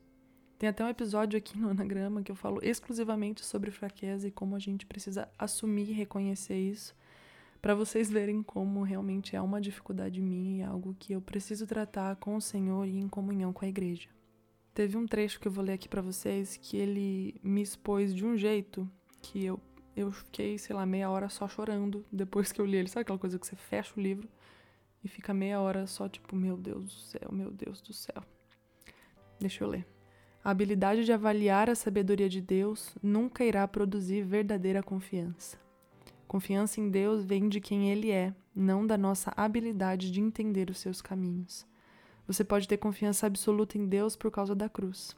Tem 0.57 0.69
até 0.69 0.83
um 0.83 0.89
episódio 0.89 1.37
aqui 1.37 1.57
no 1.57 1.69
Anagrama 1.69 2.23
que 2.23 2.31
eu 2.31 2.35
falo 2.35 2.59
exclusivamente 2.63 3.45
sobre 3.45 3.69
fraqueza 3.69 4.27
e 4.27 4.31
como 4.31 4.55
a 4.55 4.59
gente 4.59 4.85
precisa 4.85 5.27
assumir 5.37 5.89
e 5.89 5.93
reconhecer 5.93 6.57
isso, 6.57 6.95
para 7.61 7.75
vocês 7.75 8.09
verem 8.09 8.43
como 8.43 8.83
realmente 8.83 9.35
é 9.35 9.41
uma 9.41 9.61
dificuldade 9.61 10.21
minha 10.21 10.59
e 10.59 10.63
algo 10.63 10.95
que 10.99 11.13
eu 11.13 11.21
preciso 11.21 11.65
tratar 11.65 12.15
com 12.17 12.35
o 12.35 12.41
Senhor 12.41 12.87
e 12.87 12.97
em 12.97 13.07
comunhão 13.07 13.53
com 13.53 13.63
a 13.65 13.67
igreja. 13.67 14.09
Teve 14.73 14.97
um 14.97 15.05
trecho 15.05 15.39
que 15.39 15.47
eu 15.47 15.51
vou 15.51 15.63
ler 15.63 15.73
aqui 15.73 15.87
para 15.87 16.01
vocês 16.01 16.57
que 16.57 16.77
ele 16.77 17.39
me 17.43 17.61
expôs 17.61 18.13
de 18.13 18.25
um 18.25 18.35
jeito 18.35 18.89
que 19.21 19.45
eu 19.45 19.59
eu 19.95 20.11
fiquei, 20.11 20.57
sei 20.57 20.75
lá, 20.75 20.85
meia 20.85 21.09
hora 21.09 21.29
só 21.29 21.47
chorando 21.47 22.05
depois 22.11 22.51
que 22.51 22.59
eu 22.59 22.65
li 22.65 22.77
ele. 22.77 22.89
Sabe 22.89 23.01
aquela 23.01 23.19
coisa 23.19 23.37
que 23.37 23.45
você 23.45 23.55
fecha 23.55 23.93
o 23.95 24.01
livro 24.01 24.27
e 25.03 25.07
fica 25.07 25.33
meia 25.33 25.59
hora 25.59 25.85
só 25.85 26.07
tipo, 26.09 26.35
meu 26.35 26.57
Deus 26.57 26.85
do 26.85 26.91
céu, 26.91 27.29
meu 27.31 27.51
Deus 27.51 27.81
do 27.81 27.93
céu. 27.93 28.23
Deixa 29.39 29.63
eu 29.63 29.67
ler. 29.67 29.85
A 30.43 30.51
habilidade 30.51 31.05
de 31.05 31.13
avaliar 31.13 31.69
a 31.69 31.75
sabedoria 31.75 32.27
de 32.27 32.41
Deus 32.41 32.95
nunca 33.01 33.45
irá 33.45 33.67
produzir 33.67 34.23
verdadeira 34.23 34.83
confiança. 34.83 35.57
Confiança 36.27 36.81
em 36.81 36.89
Deus 36.89 37.23
vem 37.23 37.47
de 37.47 37.61
quem 37.61 37.91
Ele 37.91 38.11
é, 38.11 38.33
não 38.55 38.85
da 38.85 38.97
nossa 38.97 39.31
habilidade 39.37 40.11
de 40.11 40.19
entender 40.19 40.69
os 40.69 40.79
seus 40.79 41.01
caminhos. 41.01 41.65
Você 42.25 42.43
pode 42.43 42.67
ter 42.67 42.77
confiança 42.77 43.27
absoluta 43.27 43.77
em 43.77 43.85
Deus 43.85 44.15
por 44.15 44.31
causa 44.31 44.55
da 44.55 44.67
cruz. 44.67 45.15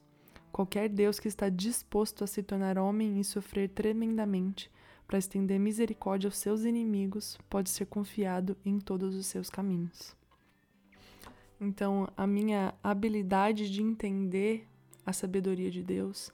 Qualquer 0.56 0.88
Deus 0.88 1.20
que 1.20 1.28
está 1.28 1.50
disposto 1.50 2.24
a 2.24 2.28
se 2.28 2.42
tornar 2.42 2.78
homem 2.78 3.20
e 3.20 3.26
sofrer 3.26 3.68
tremendamente 3.68 4.72
para 5.06 5.20
estender 5.20 5.60
misericórdia 5.60 6.30
aos 6.30 6.38
seus 6.38 6.64
inimigos 6.64 7.38
pode 7.50 7.70
ser 7.70 7.88
confiado 7.88 8.56
em 8.64 8.80
todos 8.80 9.16
os 9.16 9.26
seus 9.26 9.50
caminhos. 9.50 10.16
Então, 11.60 12.08
a 12.16 12.26
minha 12.26 12.74
habilidade 12.82 13.70
de 13.70 13.82
entender 13.82 14.66
a 15.06 15.12
sabedoria 15.12 15.70
de 15.70 15.84
Deus 15.84 16.32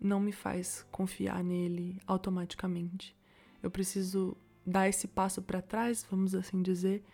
não 0.00 0.18
me 0.18 0.32
faz 0.32 0.86
confiar 0.90 1.44
nele 1.44 2.00
automaticamente. 2.06 3.14
Eu 3.62 3.70
preciso 3.70 4.34
dar 4.64 4.88
esse 4.88 5.06
passo 5.06 5.42
para 5.42 5.60
trás, 5.60 6.06
vamos 6.10 6.34
assim 6.34 6.62
dizer, 6.62 7.04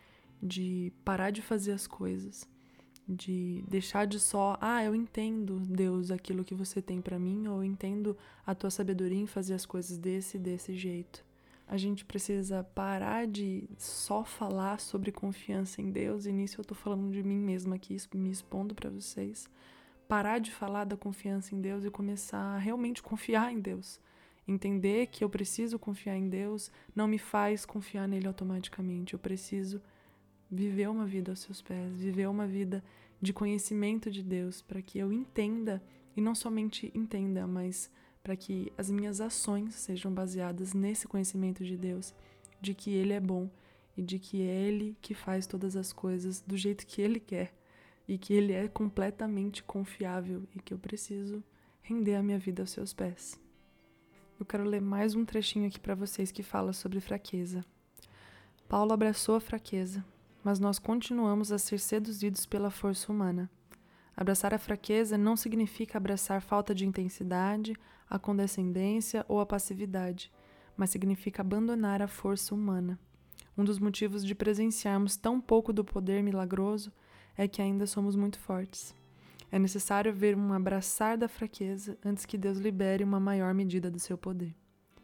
de 0.41 0.93
parar 1.05 1.33
de 1.33 1.43
fazer 1.43 1.73
as 1.73 1.89
coisas 1.89 2.49
de 3.09 3.65
deixar 3.67 4.07
de 4.07 4.21
só, 4.21 4.59
ah, 4.61 4.85
eu 4.85 4.95
entendo, 4.95 5.59
Deus, 5.61 6.11
aquilo 6.11 6.45
que 6.45 6.55
você 6.55 6.83
tem 6.83 7.01
para 7.01 7.19
mim, 7.19 7.49
ou 7.49 7.59
eu 7.59 7.65
entendo 7.65 8.17
a 8.47 8.55
tua 8.55 8.71
sabedoria 8.71 9.19
em 9.19 9.27
fazer 9.27 9.55
as 9.55 9.65
coisas 9.65 9.97
desse 9.97 10.39
desse 10.39 10.77
jeito. 10.77 11.25
A 11.67 11.77
gente 11.77 12.05
precisa 12.05 12.65
parar 12.75 13.27
de 13.27 13.69
só 13.79 14.25
falar 14.25 14.81
sobre 14.81 15.11
confiança 15.11 15.81
em 15.81 15.91
Deus, 15.91 16.27
e 16.27 16.33
nisso 16.33 16.61
eu 16.61 16.65
tô 16.65 16.75
falando 16.75 17.11
de 17.11 17.23
mim 17.23 17.39
mesma 17.39 17.77
aqui, 17.77 17.97
me 18.15 18.31
expondo 18.31 18.75
para 18.75 18.91
vocês, 18.91 19.49
parar 20.07 20.39
de 20.39 20.51
falar 20.51 20.85
da 20.85 20.97
confiança 20.97 21.55
em 21.55 21.61
Deus 21.61 21.85
e 21.85 21.91
começar 21.91 22.39
a 22.39 22.59
realmente 22.59 23.03
confiar 23.03 23.53
em 23.53 23.61
Deus. 23.61 24.01
Entender 24.47 25.09
que 25.09 25.23
eu 25.23 25.29
preciso 25.29 25.79
confiar 25.79 26.17
em 26.17 26.29
Deus 26.29 26.71
não 26.97 27.07
me 27.07 27.19
faz 27.19 27.67
confiar 27.67 28.09
nele 28.09 28.27
automaticamente. 28.27 29.13
Eu 29.13 29.19
preciso 29.19 29.83
viver 30.51 30.89
uma 30.89 31.07
vida 31.07 31.33
aos 31.33 31.41
seus 31.41 31.61
pés, 31.61 32.01
viver 32.01 32.29
uma 32.29 32.47
vida 32.47 32.83
de 33.21 33.33
conhecimento 33.33 34.11
de 34.11 34.23
Deus, 34.23 34.63
para 34.63 34.81
que 34.81 34.99
eu 34.99 35.13
entenda 35.13 35.83
e 36.17 36.21
não 36.21 36.35
somente 36.35 36.91
entenda, 36.95 37.47
mas 37.47 37.91
para 38.23 38.37
que 38.37 38.73
as 38.77 38.91
minhas 38.91 39.21
ações 39.21 39.75
sejam 39.75 40.13
baseadas 40.13 40.75
nesse 40.75 41.07
conhecimento 41.07 41.65
de 41.65 41.77
Deus, 41.77 42.15
de 42.61 42.75
que 42.75 42.91
Ele 42.91 43.13
é 43.13 43.21
bom 43.21 43.51
e 43.97 44.03
de 44.03 44.19
que 44.19 44.43
é 44.43 44.69
Ele 44.69 44.97
que 45.01 45.15
faz 45.15 45.47
todas 45.47 45.77
as 45.77 45.93
coisas 45.93 46.41
do 46.41 46.57
jeito 46.57 46.87
que 46.87 47.01
Ele 47.01 47.21
quer 47.21 47.55
e 48.07 48.17
que 48.17 48.33
Ele 48.33 48.53
é 48.53 48.69
completamente 48.69 49.63
confiável 49.63 50.43
e 50.55 50.61
que 50.61 50.73
eu 50.73 50.79
preciso 50.79 51.43
render 51.83 52.15
a 52.15 52.23
minha 52.23 52.39
vida 52.39 52.63
aos 52.63 52.71
seus 52.71 52.93
pés. 52.93 53.39
Eu 54.39 54.47
quero 54.47 54.65
ler 54.65 54.81
mais 54.81 55.15
um 55.15 55.25
trechinho 55.25 55.67
aqui 55.67 55.81
para 55.81 55.95
vocês 55.95 56.31
que 56.31 56.43
fala 56.43 56.73
sobre 56.73 57.01
fraqueza. 57.01 57.65
Paulo 58.69 58.93
abraçou 58.93 59.35
a 59.35 59.41
fraqueza, 59.41 60.05
mas 60.43 60.59
nós 60.59 60.79
continuamos 60.79 61.53
a 61.53 61.59
ser 61.59 61.79
seduzidos 61.81 62.47
pela 62.47 62.71
força 62.71 63.11
humana. 63.13 63.51
Abraçar 64.17 64.53
a 64.53 64.59
fraqueza 64.59 65.17
não 65.17 65.37
significa 65.37 65.99
abraçar 65.99 66.41
falta 66.41 66.75
de 66.75 66.87
intensidade, 66.87 67.77
a 68.09 68.19
condescendência 68.19 69.25
ou 69.29 69.41
a 69.41 69.47
passividade, 69.47 70.33
mas 70.77 70.91
significa 70.91 71.43
abandonar 71.43 72.03
a 72.03 72.09
força 72.09 72.55
humana. 72.55 72.99
Um 73.57 73.65
dos 73.65 73.79
motivos 73.79 74.25
de 74.25 74.35
presenciarmos 74.35 75.17
tão 75.17 75.41
pouco 75.41 75.73
do 75.73 75.85
poder 75.85 76.23
milagroso 76.23 76.93
é 77.37 77.47
que 77.47 77.61
ainda 77.61 77.87
somos 77.87 78.17
muito 78.17 78.39
fortes. 78.39 78.95
É 79.51 79.59
necessário 79.59 80.13
ver 80.13 80.37
um 80.37 80.53
abraçar 80.53 81.17
da 81.17 81.29
fraqueza 81.29 81.97
antes 82.05 82.27
que 82.27 82.37
Deus 82.37 82.59
libere 82.59 83.03
uma 83.03 83.19
maior 83.19 83.55
medida 83.55 83.91
do 83.91 83.99
seu 83.99 84.19
poder. 84.19 84.55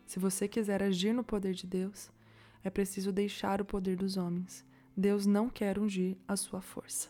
Se 0.05 0.19
você 0.19 0.47
quiser 0.47 0.83
agir 0.83 1.13
no 1.13 1.25
poder 1.25 1.55
de 1.55 1.67
Deus, 1.67 2.11
é 2.63 2.71
preciso 2.71 3.11
deixar 3.11 3.61
o 3.61 3.65
poder 3.65 3.97
dos 3.97 4.17
homens. 4.17 4.65
Deus 4.97 5.27
não 5.27 5.49
quer 5.49 5.79
ungir 5.79 6.17
a 6.27 6.37
sua 6.37 6.61
força. 6.61 7.09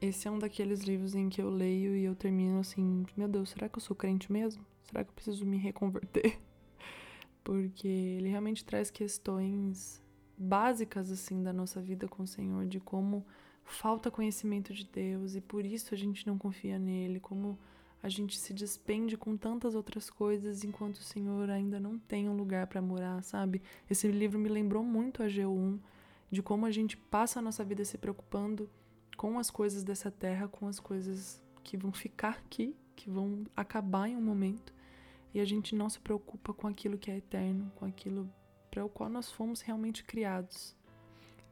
Esse 0.00 0.28
é 0.28 0.30
um 0.30 0.38
daqueles 0.38 0.82
livros 0.82 1.14
em 1.14 1.28
que 1.28 1.40
eu 1.40 1.50
leio 1.50 1.96
e 1.96 2.04
eu 2.04 2.14
termino 2.14 2.58
assim: 2.60 3.04
meu 3.16 3.28
Deus, 3.28 3.50
será 3.50 3.68
que 3.68 3.78
eu 3.78 3.82
sou 3.82 3.96
crente 3.96 4.30
mesmo? 4.30 4.64
Será 4.82 5.02
que 5.02 5.10
eu 5.10 5.14
preciso 5.14 5.46
me 5.46 5.56
reconverter? 5.56 6.38
Porque 7.42 7.88
ele 7.88 8.28
realmente 8.28 8.64
traz 8.64 8.90
questões 8.90 10.02
básicas 10.36 11.10
assim 11.10 11.42
da 11.42 11.52
nossa 11.52 11.80
vida 11.80 12.08
com 12.08 12.22
o 12.22 12.26
Senhor, 12.26 12.66
de 12.66 12.80
como 12.80 13.24
falta 13.64 14.10
conhecimento 14.10 14.72
de 14.74 14.84
Deus 14.84 15.34
e 15.34 15.40
por 15.40 15.64
isso 15.64 15.94
a 15.94 15.96
gente 15.96 16.26
não 16.26 16.36
confia 16.36 16.78
nele, 16.78 17.18
como 17.20 17.58
a 18.02 18.08
gente 18.08 18.38
se 18.38 18.52
despende 18.52 19.16
com 19.16 19.36
tantas 19.36 19.74
outras 19.74 20.10
coisas 20.10 20.62
enquanto 20.64 20.96
o 20.96 21.02
Senhor 21.02 21.48
ainda 21.48 21.80
não 21.80 21.98
tem 21.98 22.28
um 22.28 22.36
lugar 22.36 22.66
para 22.66 22.82
morar, 22.82 23.22
sabe? 23.22 23.62
Esse 23.88 24.08
livro 24.08 24.38
me 24.38 24.48
lembrou 24.48 24.84
muito 24.84 25.22
a 25.22 25.26
G1, 25.26 25.78
de 26.34 26.42
como 26.42 26.66
a 26.66 26.70
gente 26.70 26.96
passa 26.96 27.38
a 27.38 27.42
nossa 27.42 27.64
vida 27.64 27.84
se 27.84 27.96
preocupando 27.96 28.68
com 29.16 29.38
as 29.38 29.50
coisas 29.50 29.84
dessa 29.84 30.10
terra, 30.10 30.48
com 30.48 30.66
as 30.66 30.80
coisas 30.80 31.40
que 31.62 31.76
vão 31.76 31.92
ficar 31.92 32.30
aqui, 32.30 32.76
que 32.96 33.08
vão 33.08 33.44
acabar 33.56 34.08
em 34.08 34.16
um 34.16 34.20
momento, 34.20 34.74
e 35.32 35.40
a 35.40 35.44
gente 35.44 35.74
não 35.74 35.88
se 35.88 36.00
preocupa 36.00 36.52
com 36.52 36.66
aquilo 36.66 36.98
que 36.98 37.10
é 37.10 37.16
eterno, 37.16 37.72
com 37.76 37.84
aquilo 37.84 38.28
para 38.70 38.84
o 38.84 38.88
qual 38.88 39.08
nós 39.08 39.30
fomos 39.30 39.60
realmente 39.60 40.04
criados. 40.04 40.76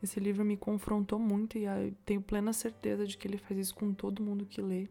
Esse 0.02 0.18
livro 0.18 0.44
me 0.44 0.56
confrontou 0.56 1.18
muito 1.18 1.56
e 1.56 1.64
tenho 2.04 2.20
plena 2.20 2.52
certeza 2.52 3.06
de 3.06 3.16
que 3.16 3.28
ele 3.28 3.38
faz 3.38 3.58
isso 3.58 3.74
com 3.74 3.94
todo 3.94 4.22
mundo 4.22 4.44
que 4.44 4.60
lê. 4.60 4.88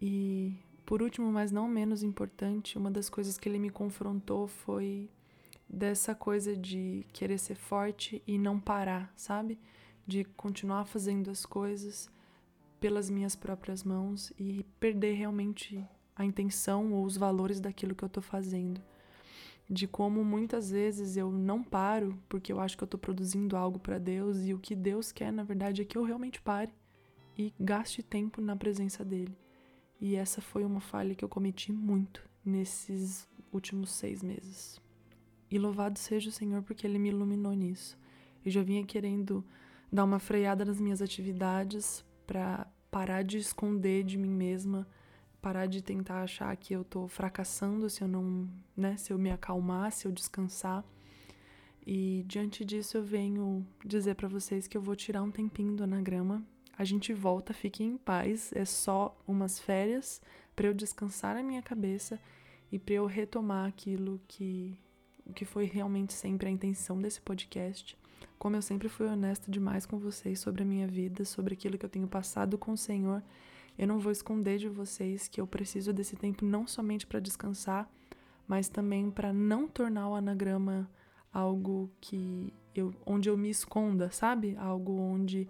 E, 0.00 0.56
por 0.84 1.02
último, 1.02 1.30
mas 1.30 1.52
não 1.52 1.68
menos 1.68 2.02
importante, 2.02 2.76
uma 2.76 2.90
das 2.90 3.08
coisas 3.08 3.38
que 3.38 3.48
ele 3.48 3.60
me 3.60 3.70
confrontou 3.70 4.48
foi 4.48 5.08
dessa 5.68 6.14
coisa 6.14 6.56
de 6.56 7.06
querer 7.12 7.38
ser 7.38 7.56
forte 7.56 8.22
e 8.26 8.38
não 8.38 8.58
parar, 8.58 9.12
sabe? 9.16 9.58
De 10.06 10.24
continuar 10.24 10.84
fazendo 10.86 11.30
as 11.30 11.44
coisas 11.44 12.10
pelas 12.80 13.10
minhas 13.10 13.36
próprias 13.36 13.84
mãos 13.84 14.32
e 14.38 14.64
perder 14.80 15.14
realmente 15.14 15.84
a 16.16 16.24
intenção 16.24 16.92
ou 16.92 17.04
os 17.04 17.16
valores 17.16 17.60
daquilo 17.60 17.94
que 17.94 18.04
eu 18.04 18.08
tô 18.08 18.20
fazendo 18.20 18.80
de 19.68 19.86
como 19.86 20.24
muitas 20.24 20.70
vezes 20.70 21.16
eu 21.16 21.30
não 21.30 21.62
paro 21.62 22.18
porque 22.28 22.52
eu 22.52 22.58
acho 22.58 22.76
que 22.76 22.82
eu 22.82 22.86
estou 22.86 22.98
produzindo 22.98 23.56
algo 23.56 23.78
para 23.78 23.98
Deus 23.98 24.46
e 24.46 24.54
o 24.54 24.58
que 24.58 24.74
Deus 24.74 25.12
quer, 25.12 25.30
na 25.30 25.42
verdade, 25.42 25.82
é 25.82 25.84
que 25.84 25.98
eu 25.98 26.04
realmente 26.04 26.40
pare 26.40 26.72
e 27.36 27.52
gaste 27.60 28.02
tempo 28.02 28.40
na 28.40 28.56
presença 28.56 29.04
dele. 29.04 29.36
E 30.00 30.16
essa 30.16 30.40
foi 30.40 30.64
uma 30.64 30.80
falha 30.80 31.14
que 31.14 31.24
eu 31.24 31.28
cometi 31.28 31.70
muito 31.70 32.26
nesses 32.44 33.28
últimos 33.52 33.90
seis 33.90 34.22
meses. 34.22 34.80
E 35.50 35.58
louvado 35.58 35.98
seja 35.98 36.28
o 36.28 36.32
Senhor 36.32 36.62
porque 36.62 36.86
ele 36.86 36.98
me 36.98 37.08
iluminou 37.08 37.52
nisso. 37.52 37.98
Eu 38.44 38.50
já 38.50 38.62
vinha 38.62 38.84
querendo 38.84 39.44
dar 39.92 40.04
uma 40.04 40.18
freada 40.18 40.64
nas 40.64 40.80
minhas 40.80 41.00
atividades 41.00 42.04
para 42.26 42.66
parar 42.90 43.22
de 43.22 43.38
esconder 43.38 44.04
de 44.04 44.16
mim 44.18 44.30
mesma 44.30 44.86
parar 45.40 45.66
de 45.66 45.82
tentar 45.82 46.22
achar 46.22 46.54
que 46.56 46.74
eu 46.74 46.84
tô 46.84 47.06
fracassando 47.08 47.88
se 47.88 48.02
eu 48.02 48.08
não, 48.08 48.48
né, 48.76 48.96
se 48.96 49.12
eu 49.12 49.18
me 49.18 49.30
acalmar, 49.30 49.92
se 49.92 50.06
eu 50.06 50.12
descansar. 50.12 50.84
E 51.86 52.24
diante 52.26 52.64
disso 52.64 52.96
eu 52.98 53.02
venho 53.02 53.66
dizer 53.84 54.14
para 54.14 54.28
vocês 54.28 54.66
que 54.66 54.76
eu 54.76 54.82
vou 54.82 54.94
tirar 54.94 55.22
um 55.22 55.30
tempinho 55.30 55.74
do 55.74 55.84
anagrama. 55.84 56.44
A 56.76 56.84
gente 56.84 57.12
volta, 57.12 57.54
fiquem 57.54 57.92
em 57.92 57.96
paz, 57.96 58.52
é 58.52 58.64
só 58.64 59.16
umas 59.26 59.58
férias 59.58 60.20
para 60.54 60.66
eu 60.66 60.74
descansar 60.74 61.36
a 61.36 61.42
minha 61.42 61.62
cabeça 61.62 62.20
e 62.70 62.78
para 62.78 62.94
eu 62.94 63.06
retomar 63.06 63.66
aquilo 63.66 64.20
que 64.28 64.78
que 65.34 65.44
foi 65.44 65.64
realmente 65.64 66.12
sempre 66.12 66.48
a 66.48 66.50
intenção 66.50 67.00
desse 67.00 67.20
podcast. 67.20 67.96
Como 68.38 68.56
eu 68.56 68.62
sempre 68.62 68.88
fui 68.88 69.06
honesta 69.06 69.50
demais 69.50 69.84
com 69.84 69.98
vocês 69.98 70.38
sobre 70.38 70.62
a 70.62 70.66
minha 70.66 70.86
vida, 70.86 71.24
sobre 71.24 71.54
aquilo 71.54 71.76
que 71.76 71.84
eu 71.84 71.90
tenho 71.90 72.06
passado 72.06 72.56
com 72.56 72.72
o 72.72 72.76
Senhor, 72.76 73.22
eu 73.78 73.86
não 73.86 73.98
vou 73.98 74.10
esconder 74.10 74.58
de 74.58 74.68
vocês 74.68 75.28
que 75.28 75.40
eu 75.40 75.46
preciso 75.46 75.92
desse 75.92 76.16
tempo 76.16 76.44
não 76.44 76.66
somente 76.66 77.06
para 77.06 77.20
descansar, 77.20 77.88
mas 78.46 78.68
também 78.68 79.10
para 79.10 79.32
não 79.32 79.68
tornar 79.68 80.08
o 80.08 80.14
anagrama 80.14 80.90
algo 81.32 81.90
que 82.00 82.52
eu 82.74 82.92
onde 83.06 83.28
eu 83.28 83.36
me 83.36 83.50
esconda, 83.50 84.10
sabe? 84.10 84.56
Algo 84.56 84.98
onde 84.98 85.48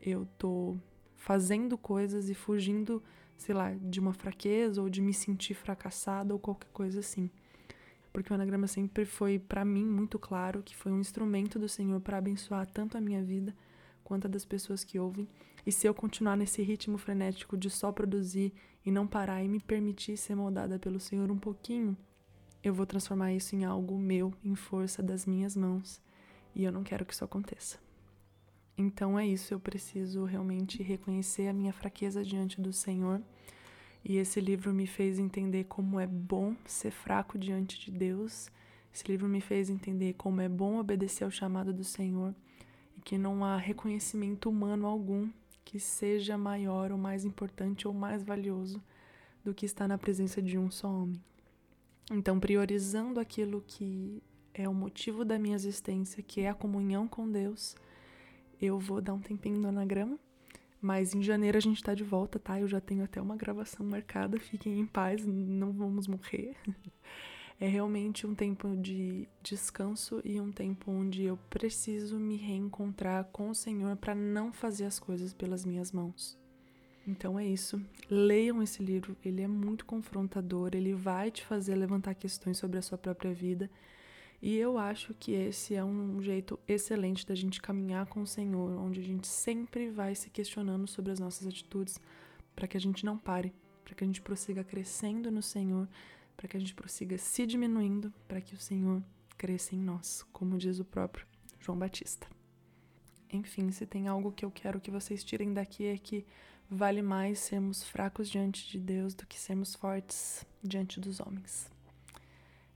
eu 0.00 0.26
tô 0.36 0.76
fazendo 1.16 1.78
coisas 1.78 2.28
e 2.28 2.34
fugindo, 2.34 3.02
sei 3.36 3.54
lá, 3.54 3.72
de 3.80 4.00
uma 4.00 4.12
fraqueza 4.12 4.82
ou 4.82 4.90
de 4.90 5.00
me 5.00 5.14
sentir 5.14 5.54
fracassada 5.54 6.34
ou 6.34 6.40
qualquer 6.40 6.68
coisa 6.72 7.00
assim. 7.00 7.30
Porque 8.14 8.32
o 8.32 8.34
anagrama 8.36 8.68
sempre 8.68 9.04
foi 9.04 9.40
para 9.40 9.64
mim 9.64 9.84
muito 9.84 10.20
claro 10.20 10.62
que 10.62 10.76
foi 10.76 10.92
um 10.92 11.00
instrumento 11.00 11.58
do 11.58 11.68
Senhor 11.68 12.00
para 12.00 12.16
abençoar 12.16 12.64
tanto 12.64 12.96
a 12.96 13.00
minha 13.00 13.20
vida 13.24 13.52
quanto 14.04 14.28
a 14.28 14.30
das 14.30 14.44
pessoas 14.44 14.84
que 14.84 15.00
ouvem. 15.00 15.28
E 15.66 15.72
se 15.72 15.88
eu 15.88 15.92
continuar 15.92 16.36
nesse 16.36 16.62
ritmo 16.62 16.96
frenético 16.96 17.56
de 17.56 17.68
só 17.68 17.90
produzir 17.90 18.52
e 18.86 18.90
não 18.92 19.04
parar 19.04 19.42
e 19.42 19.48
me 19.48 19.58
permitir 19.58 20.16
ser 20.16 20.36
moldada 20.36 20.78
pelo 20.78 21.00
Senhor 21.00 21.28
um 21.28 21.36
pouquinho, 21.36 21.96
eu 22.62 22.72
vou 22.72 22.86
transformar 22.86 23.32
isso 23.32 23.56
em 23.56 23.64
algo 23.64 23.98
meu, 23.98 24.32
em 24.44 24.54
força 24.54 25.02
das 25.02 25.26
minhas 25.26 25.56
mãos. 25.56 26.00
E 26.54 26.62
eu 26.62 26.70
não 26.70 26.84
quero 26.84 27.04
que 27.04 27.14
isso 27.14 27.24
aconteça. 27.24 27.80
Então 28.78 29.18
é 29.18 29.26
isso, 29.26 29.52
eu 29.52 29.58
preciso 29.58 30.24
realmente 30.24 30.84
reconhecer 30.84 31.48
a 31.48 31.52
minha 31.52 31.72
fraqueza 31.72 32.22
diante 32.22 32.60
do 32.60 32.72
Senhor. 32.72 33.20
E 34.04 34.18
esse 34.18 34.40
livro 34.40 34.72
me 34.74 34.86
fez 34.86 35.18
entender 35.18 35.64
como 35.64 35.98
é 35.98 36.06
bom 36.06 36.54
ser 36.66 36.90
fraco 36.90 37.38
diante 37.38 37.80
de 37.80 37.90
Deus. 37.90 38.50
Esse 38.92 39.06
livro 39.08 39.26
me 39.26 39.40
fez 39.40 39.70
entender 39.70 40.12
como 40.14 40.40
é 40.40 40.48
bom 40.48 40.78
obedecer 40.78 41.24
ao 41.24 41.30
chamado 41.30 41.72
do 41.72 41.82
Senhor 41.82 42.34
e 42.96 43.00
que 43.00 43.16
não 43.16 43.44
há 43.44 43.56
reconhecimento 43.56 44.50
humano 44.50 44.86
algum 44.86 45.30
que 45.64 45.80
seja 45.80 46.36
maior 46.36 46.92
ou 46.92 46.98
mais 46.98 47.24
importante 47.24 47.88
ou 47.88 47.94
mais 47.94 48.22
valioso 48.22 48.82
do 49.42 49.54
que 49.54 49.64
estar 49.64 49.88
na 49.88 49.96
presença 49.96 50.42
de 50.42 50.58
um 50.58 50.70
só 50.70 50.88
homem. 50.88 51.20
Então, 52.10 52.38
priorizando 52.38 53.18
aquilo 53.18 53.64
que 53.66 54.22
é 54.52 54.68
o 54.68 54.74
motivo 54.74 55.24
da 55.24 55.38
minha 55.38 55.56
existência, 55.56 56.22
que 56.22 56.42
é 56.42 56.50
a 56.50 56.54
comunhão 56.54 57.08
com 57.08 57.30
Deus, 57.30 57.74
eu 58.60 58.78
vou 58.78 59.00
dar 59.00 59.14
um 59.14 59.20
tempinho 59.20 59.58
no 59.58 59.68
anagrama. 59.68 60.18
Mas 60.84 61.14
em 61.14 61.22
janeiro 61.22 61.56
a 61.56 61.60
gente 61.62 61.82
tá 61.82 61.94
de 61.94 62.04
volta, 62.04 62.38
tá? 62.38 62.60
Eu 62.60 62.68
já 62.68 62.78
tenho 62.78 63.02
até 63.02 63.18
uma 63.18 63.36
gravação 63.36 63.86
marcada. 63.86 64.38
Fiquem 64.38 64.78
em 64.78 64.84
paz, 64.84 65.24
não 65.26 65.72
vamos 65.72 66.06
morrer. 66.06 66.54
é 67.58 67.66
realmente 67.66 68.26
um 68.26 68.34
tempo 68.34 68.76
de 68.76 69.26
descanso 69.42 70.20
e 70.22 70.38
um 70.38 70.52
tempo 70.52 70.90
onde 70.90 71.22
eu 71.22 71.38
preciso 71.48 72.20
me 72.20 72.36
reencontrar 72.36 73.24
com 73.32 73.48
o 73.48 73.54
Senhor 73.54 73.96
para 73.96 74.14
não 74.14 74.52
fazer 74.52 74.84
as 74.84 74.98
coisas 74.98 75.32
pelas 75.32 75.64
minhas 75.64 75.90
mãos. 75.90 76.38
Então 77.08 77.38
é 77.38 77.46
isso. 77.46 77.80
Leiam 78.10 78.62
esse 78.62 78.82
livro, 78.82 79.16
ele 79.24 79.40
é 79.40 79.48
muito 79.48 79.86
confrontador, 79.86 80.72
ele 80.74 80.92
vai 80.92 81.30
te 81.30 81.46
fazer 81.46 81.76
levantar 81.76 82.14
questões 82.14 82.58
sobre 82.58 82.76
a 82.76 82.82
sua 82.82 82.98
própria 82.98 83.32
vida. 83.32 83.70
E 84.40 84.56
eu 84.56 84.76
acho 84.76 85.14
que 85.14 85.32
esse 85.32 85.74
é 85.74 85.82
um 85.82 86.20
jeito 86.20 86.58
excelente 86.68 87.26
da 87.26 87.34
gente 87.34 87.62
caminhar 87.62 88.06
com 88.06 88.22
o 88.22 88.26
Senhor, 88.26 88.78
onde 88.78 89.00
a 89.00 89.02
gente 89.02 89.26
sempre 89.26 89.90
vai 89.90 90.14
se 90.14 90.28
questionando 90.28 90.86
sobre 90.86 91.12
as 91.12 91.18
nossas 91.18 91.46
atitudes, 91.46 91.98
para 92.54 92.68
que 92.68 92.76
a 92.76 92.80
gente 92.80 93.04
não 93.04 93.16
pare, 93.16 93.54
para 93.84 93.94
que 93.94 94.04
a 94.04 94.06
gente 94.06 94.20
prossiga 94.20 94.62
crescendo 94.62 95.30
no 95.30 95.42
Senhor, 95.42 95.88
para 96.36 96.48
que 96.48 96.56
a 96.56 96.60
gente 96.60 96.74
prossiga 96.74 97.16
se 97.16 97.46
diminuindo, 97.46 98.12
para 98.28 98.40
que 98.40 98.54
o 98.54 98.58
Senhor 98.58 99.02
cresça 99.36 99.74
em 99.74 99.78
nós, 99.78 100.24
como 100.32 100.58
diz 100.58 100.78
o 100.78 100.84
próprio 100.84 101.26
João 101.58 101.78
Batista. 101.78 102.26
Enfim, 103.32 103.70
se 103.70 103.86
tem 103.86 104.06
algo 104.06 104.30
que 104.30 104.44
eu 104.44 104.50
quero 104.50 104.80
que 104.80 104.90
vocês 104.90 105.24
tirem 105.24 105.52
daqui 105.52 105.86
é 105.86 105.98
que 105.98 106.24
vale 106.70 107.02
mais 107.02 107.38
sermos 107.38 107.82
fracos 107.82 108.28
diante 108.28 108.68
de 108.68 108.78
Deus 108.78 109.14
do 109.14 109.26
que 109.26 109.38
sermos 109.38 109.74
fortes 109.74 110.44
diante 110.62 111.00
dos 111.00 111.20
homens. 111.20 111.70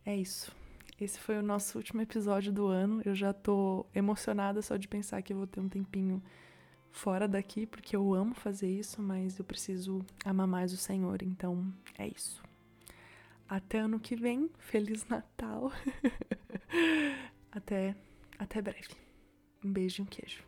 É 0.04 0.16
isso. 0.16 0.52
Esse 1.00 1.18
foi 1.20 1.38
o 1.38 1.42
nosso 1.42 1.78
último 1.78 2.02
episódio 2.02 2.52
do 2.52 2.66
ano. 2.66 3.00
Eu 3.04 3.14
já 3.14 3.32
tô 3.32 3.86
emocionada 3.94 4.60
só 4.60 4.76
de 4.76 4.88
pensar 4.88 5.22
que 5.22 5.32
eu 5.32 5.36
vou 5.36 5.46
ter 5.46 5.60
um 5.60 5.68
tempinho 5.68 6.22
fora 6.90 7.28
daqui, 7.28 7.66
porque 7.66 7.94
eu 7.94 8.12
amo 8.14 8.34
fazer 8.34 8.68
isso, 8.68 9.00
mas 9.00 9.38
eu 9.38 9.44
preciso 9.44 10.04
amar 10.24 10.48
mais 10.48 10.72
o 10.72 10.76
Senhor. 10.76 11.22
Então, 11.22 11.72
é 11.96 12.08
isso. 12.08 12.42
Até 13.48 13.78
ano 13.78 14.00
que 14.00 14.16
vem. 14.16 14.50
Feliz 14.58 15.06
Natal. 15.08 15.70
até, 17.52 17.94
até 18.36 18.60
breve. 18.60 18.96
Um 19.64 19.72
beijo 19.72 20.02
e 20.02 20.04
um 20.04 20.06
queijo. 20.06 20.47